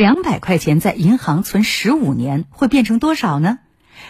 [0.00, 3.58] 两百块钱在银行存十五年会变成多少呢？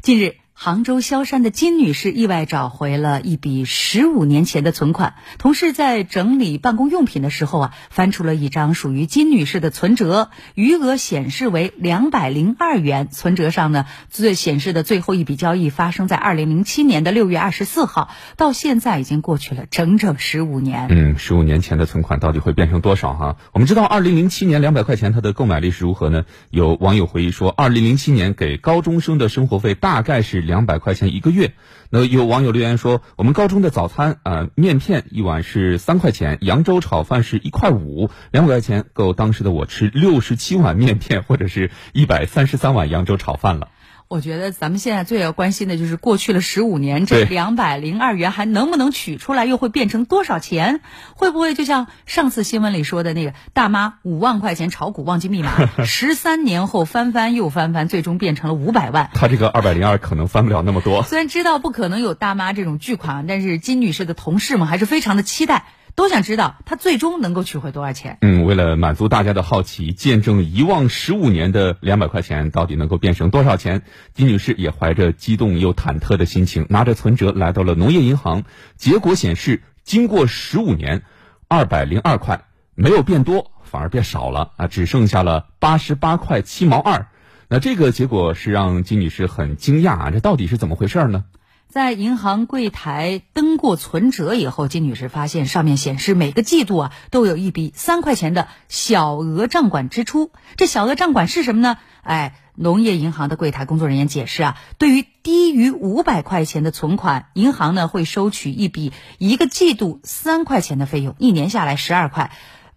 [0.00, 0.36] 近日。
[0.64, 5.14] 杭州萧山的金女士意外找回了一笔十五年前的存款。
[5.36, 13.08] 同事在整理办公用品的时候啊，翻出了一张属于金女士的存折，余额显示为两百零二元。
[13.10, 20.86] 存折上呢，最显示的最后一笔交易发生在二零零七年的六月二十四号，到现在已经过去了整整十五年。
[20.90, 23.36] 嗯，十五年前的存款到底会变成多少哈？
[23.50, 26.24] 我们知道二零零七年两百块钱它的购买力是如何呢？
[26.50, 30.51] 有网友回忆说，二零零七年给高中生的生活费大概是。
[30.52, 31.54] 两百块钱一个月，
[31.88, 43.68] 那有网友留言说，我们高中的早餐啊，面片一碗是三块钱，扬州炒饭是一块五，两百块钱够当时的我吃六十七碗面片或者是一百三十三碗扬州炒饭了。
[44.12, 50.82] 我觉得咱们现在最要关心的就是过去了十五年，这两百零二元还能不能取出来，又会变成多少钱？
[51.14, 55.52] 会不会就像上次新闻里说的那个大妈五万块钱炒股忘记密码，
[55.86, 59.08] 十三年后翻翻又翻翻，最终变成了五百万？
[59.14, 61.02] 他这个二百零二可能翻不了那么多。
[61.04, 65.64] 虽然知道不可能有大妈这种巨款，但是金女士的同事们还是非常的期待。
[65.94, 68.18] 都想知道他最终能够取回多少钱。
[68.22, 73.82] 嗯，为了满足大家的好奇，见证遗忘十五年的两百块钱到底能够变成多少钱？
[74.14, 78.44] 金女士也怀着激动又忐忑的心情，拿着存折来到了农业银行。
[78.76, 81.02] 结果显示，经过十五年，
[81.48, 87.06] 二百零二块没有变多，反而变少了啊，只剩下了八十八块七毛二。
[87.48, 91.24] 那这个结果是让金女士很惊讶啊，这到底是怎么回事呢？
[91.72, 100.32] 在银行柜台登过存折以后，金女士发现上面显示每个季度啊都有一笔三块钱的小额账管支出。
[100.56, 101.78] 这小额账管是什么呢？
[102.02, 112.32] 哎，农业银行的柜台工作人员解释啊，对于低于五百块钱的存款，银行呢会收取一笔一个季度三块钱的费用，一年下来十二块。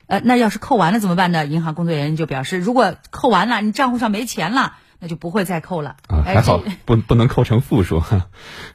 [0.07, 1.45] 呃，那要是扣完了怎么办呢？
[1.45, 4.77] 银行工作人员就表示，如果扣完了，你账户上没钱了。
[4.99, 8.01] 那就不会再扣了啊，还好不不能扣成负数。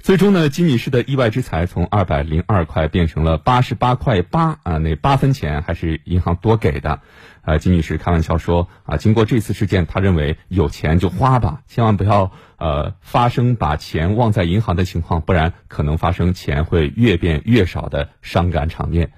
[0.00, 7.00] 最终呢，金女士的意外之财从二百零二块变成了八十八块八啊，那八分钱还是银行多给的。
[7.42, 19.12] 呃，金女士开玩笑说啊，经过这次事件，她认为有钱就花吧，千万不要呃发生把钱忘在银行的情况，不然可能发生钱会越变越少的伤感场面。